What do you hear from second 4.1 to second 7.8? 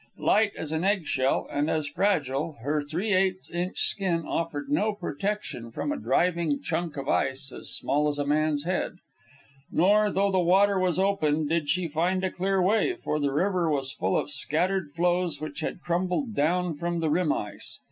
offered no protection from a driving chunk of ice as